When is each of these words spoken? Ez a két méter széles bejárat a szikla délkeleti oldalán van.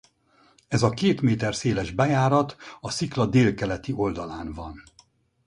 Ez 0.67 0.83
a 0.83 0.89
két 0.89 1.21
méter 1.21 1.55
széles 1.55 1.91
bejárat 1.91 2.55
a 2.81 2.89
szikla 2.91 3.25
délkeleti 3.25 3.91
oldalán 3.93 4.53
van. 4.53 4.83